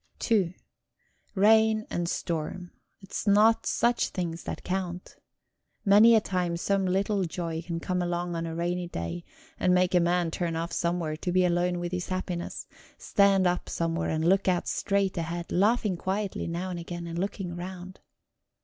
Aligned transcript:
II 0.31 0.55
Rain 1.35 1.85
and 1.91 2.09
storm 2.09 2.71
'tis 3.07 3.27
not 3.27 3.67
such 3.67 4.07
things 4.07 4.45
that 4.45 4.63
count. 4.63 5.17
Many 5.85 6.15
a 6.15 6.19
time 6.19 6.57
some 6.57 6.87
little 6.87 7.23
joy 7.25 7.61
can 7.61 7.79
come 7.79 8.01
along 8.01 8.35
on 8.35 8.47
a 8.47 8.55
rainy 8.55 8.87
day, 8.87 9.23
and 9.59 9.75
make 9.75 9.93
a 9.93 9.99
man 9.99 10.31
turn 10.31 10.55
off 10.55 10.71
somewhere 10.71 11.15
to 11.17 11.31
be 11.31 11.45
alone 11.45 11.77
with 11.77 11.91
his 11.91 12.07
happiness 12.09 12.65
stand 12.97 13.45
up 13.45 13.69
somewhere 13.69 14.09
and 14.09 14.27
look 14.27 14.47
out 14.47 14.67
straight 14.67 15.17
ahead, 15.19 15.51
laughing 15.51 15.97
quietly 15.97 16.47
now 16.47 16.71
and 16.71 16.79
again, 16.79 17.05
and 17.05 17.19
looking 17.19 17.55
round. 17.55 17.99